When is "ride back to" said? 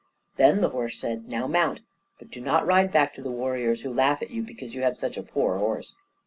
2.65-3.21